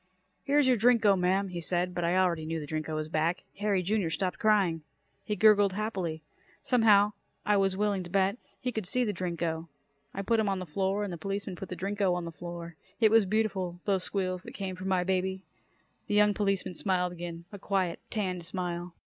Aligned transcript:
"Here's 0.41 0.67
your 0.67 0.77
Drinko, 0.77 1.15
ma'am," 1.15 1.49
he 1.49 1.61
said, 1.61 1.93
but 1.93 2.03
I 2.03 2.17
already 2.17 2.43
knew 2.43 2.59
the 2.59 2.65
Drinko 2.65 2.95
was 2.95 3.07
back. 3.07 3.43
Harry, 3.59 3.83
Jr., 3.83 4.09
stopped 4.09 4.39
crying. 4.39 4.81
He 5.23 5.35
gurgled 5.35 5.73
happily. 5.73 6.23
Somehow, 6.63 7.13
I 7.45 7.55
was 7.57 7.77
willing 7.77 8.01
to 8.01 8.09
bet, 8.09 8.37
he 8.59 8.71
could 8.71 8.87
see 8.87 9.03
the 9.03 9.13
Drinko. 9.13 9.67
I 10.11 10.23
put 10.23 10.39
him 10.39 10.49
on 10.49 10.57
the 10.57 10.65
floor 10.65 11.03
and 11.03 11.13
the 11.13 11.19
policeman 11.19 11.55
put 11.55 11.69
the 11.69 11.75
Drinko 11.75 12.15
on 12.15 12.25
the 12.25 12.31
floor. 12.31 12.77
It 12.99 13.11
was 13.11 13.27
beautiful, 13.27 13.79
those 13.85 14.03
squeals 14.03 14.41
that 14.41 14.53
came 14.55 14.75
from 14.75 14.87
my 14.87 15.03
baby. 15.03 15.43
The 16.07 16.15
young 16.15 16.33
policeman 16.33 16.73
smiled 16.73 17.11
again, 17.13 17.45
a 17.51 17.59
quiet, 17.59 17.99
tanned 18.09 18.43
smile. 18.43 18.95